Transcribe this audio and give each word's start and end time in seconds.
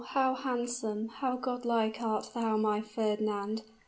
how 0.07 0.33
handsome 0.33 1.07
how 1.07 1.37
god 1.37 1.63
like 1.63 2.01
art 2.01 2.31
thou, 2.33 2.57
my 2.57 2.81
Fernand! 2.81 3.61